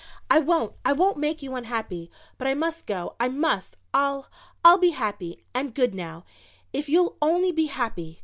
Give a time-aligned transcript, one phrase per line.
[0.31, 2.09] "I won't, I won't make you unhappy
[2.39, 3.15] but I must go.
[3.19, 3.77] I must!
[3.93, 4.31] I'll
[4.65, 6.25] I'll be happy and good now
[6.73, 8.19] if you'll only be happy.